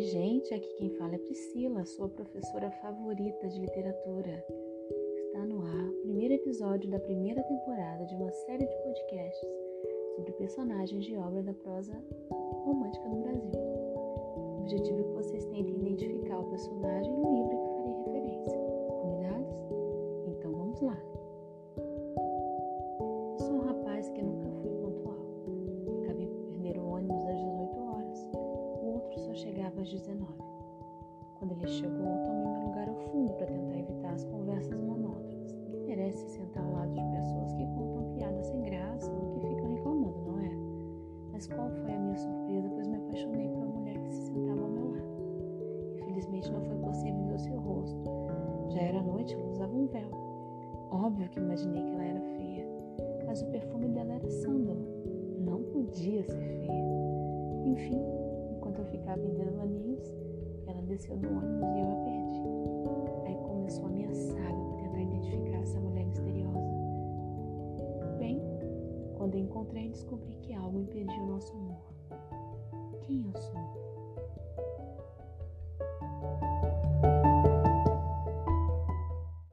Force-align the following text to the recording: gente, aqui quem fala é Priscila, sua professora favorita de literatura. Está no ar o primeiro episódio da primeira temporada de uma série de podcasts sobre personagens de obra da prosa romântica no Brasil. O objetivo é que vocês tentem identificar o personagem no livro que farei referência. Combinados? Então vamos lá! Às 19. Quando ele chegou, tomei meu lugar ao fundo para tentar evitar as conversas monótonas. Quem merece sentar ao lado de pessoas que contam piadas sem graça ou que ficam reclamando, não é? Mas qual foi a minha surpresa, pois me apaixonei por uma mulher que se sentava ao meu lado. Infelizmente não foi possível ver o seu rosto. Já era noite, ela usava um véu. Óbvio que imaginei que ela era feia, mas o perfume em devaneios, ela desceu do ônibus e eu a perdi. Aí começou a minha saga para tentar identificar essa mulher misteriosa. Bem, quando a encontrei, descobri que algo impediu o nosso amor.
gente, 0.00 0.52
aqui 0.52 0.68
quem 0.76 0.90
fala 0.90 1.14
é 1.14 1.18
Priscila, 1.18 1.84
sua 1.84 2.08
professora 2.08 2.70
favorita 2.82 3.48
de 3.48 3.60
literatura. 3.60 4.44
Está 5.26 5.44
no 5.46 5.62
ar 5.64 5.88
o 5.88 6.00
primeiro 6.02 6.34
episódio 6.34 6.90
da 6.90 6.98
primeira 6.98 7.42
temporada 7.42 8.04
de 8.04 8.14
uma 8.14 8.30
série 8.30 8.66
de 8.66 8.76
podcasts 8.82 9.48
sobre 10.16 10.32
personagens 10.32 11.04
de 11.04 11.16
obra 11.16 11.42
da 11.42 11.52
prosa 11.54 11.92
romântica 12.64 13.08
no 13.08 13.22
Brasil. 13.22 13.60
O 13.60 14.60
objetivo 14.60 15.00
é 15.00 15.02
que 15.04 15.14
vocês 15.14 15.44
tentem 15.46 15.76
identificar 15.76 16.40
o 16.40 16.50
personagem 16.50 17.12
no 17.12 17.34
livro 17.34 17.58
que 17.58 17.76
farei 17.76 17.92
referência. 18.04 18.58
Combinados? 19.00 19.56
Então 20.28 20.52
vamos 20.52 20.80
lá! 20.80 21.15
Às 29.86 29.92
19. 29.92 30.32
Quando 31.38 31.52
ele 31.52 31.68
chegou, 31.68 32.18
tomei 32.24 32.46
meu 32.48 32.66
lugar 32.66 32.88
ao 32.88 32.96
fundo 32.96 33.32
para 33.34 33.46
tentar 33.46 33.78
evitar 33.78 34.12
as 34.14 34.24
conversas 34.24 34.80
monótonas. 34.80 35.52
Quem 35.70 35.80
merece 35.80 36.28
sentar 36.28 36.64
ao 36.64 36.72
lado 36.72 36.92
de 36.92 37.00
pessoas 37.00 37.52
que 37.52 37.64
contam 37.66 38.12
piadas 38.14 38.46
sem 38.46 38.62
graça 38.62 39.12
ou 39.12 39.30
que 39.34 39.46
ficam 39.46 39.68
reclamando, 39.68 40.18
não 40.26 40.40
é? 40.40 40.50
Mas 41.32 41.46
qual 41.46 41.70
foi 41.70 41.92
a 41.92 41.98
minha 42.00 42.16
surpresa, 42.16 42.68
pois 42.70 42.88
me 42.88 42.96
apaixonei 42.96 43.48
por 43.48 43.58
uma 43.58 43.66
mulher 43.66 43.98
que 44.02 44.10
se 44.10 44.26
sentava 44.26 44.60
ao 44.60 44.68
meu 44.68 44.90
lado. 44.90 45.98
Infelizmente 46.00 46.50
não 46.50 46.62
foi 46.62 46.76
possível 46.78 47.24
ver 47.26 47.34
o 47.34 47.38
seu 47.38 47.60
rosto. 47.60 48.10
Já 48.70 48.80
era 48.80 49.02
noite, 49.02 49.34
ela 49.34 49.50
usava 49.50 49.72
um 49.72 49.86
véu. 49.86 50.10
Óbvio 50.90 51.28
que 51.28 51.38
imaginei 51.38 51.84
que 51.84 51.92
ela 51.92 52.04
era 52.04 52.20
feia, 52.20 52.66
mas 53.24 53.42
o 53.42 53.46
perfume 53.46 53.65
em 59.24 59.34
devaneios, 59.34 60.14
ela 60.66 60.82
desceu 60.82 61.16
do 61.16 61.28
ônibus 61.28 61.68
e 61.74 61.80
eu 61.80 61.90
a 61.90 61.96
perdi. 62.04 62.42
Aí 63.26 63.36
começou 63.46 63.86
a 63.86 63.88
minha 63.88 64.12
saga 64.12 64.64
para 64.64 64.76
tentar 64.76 65.00
identificar 65.00 65.58
essa 65.58 65.80
mulher 65.80 66.06
misteriosa. 66.06 66.74
Bem, 68.18 68.40
quando 69.16 69.36
a 69.36 69.38
encontrei, 69.38 69.88
descobri 69.88 70.36
que 70.42 70.52
algo 70.54 70.80
impediu 70.80 71.22
o 71.22 71.26
nosso 71.26 71.52
amor. 71.54 71.85